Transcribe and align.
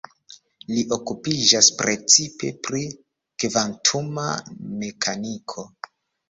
Li 0.75 0.83
okupiĝas 0.95 1.69
precipe 1.81 2.49
pri 2.69 2.81
kvantuma 3.45 4.25
mekaniko. 4.81 5.69